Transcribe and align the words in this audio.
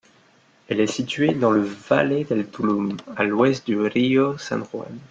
Elle 0.67 0.79
est 0.79 0.87
située 0.87 1.35
dans 1.35 1.51
le 1.51 1.61
Valle 1.61 2.23
del 2.25 2.49
Tulum, 2.49 2.97
à 3.15 3.23
l'ouest 3.23 3.67
du 3.67 3.79
río 3.81 4.35
San 4.35 4.63
Juan. 4.65 4.97